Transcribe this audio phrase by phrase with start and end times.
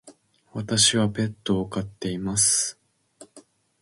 [0.55, 2.79] 私はペットを飼っています。